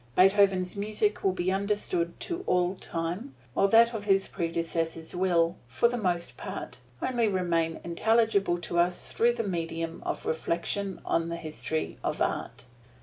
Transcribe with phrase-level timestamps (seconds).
[0.15, 5.87] Beethoven's music will be understood to all time, while that of his predecessors will, for
[5.87, 11.37] the most part, only remain intelligible to us through the medium of reflection on the
[11.37, 12.65] history of Art.